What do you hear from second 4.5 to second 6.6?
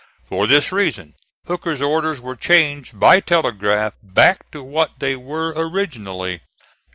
what they were originally.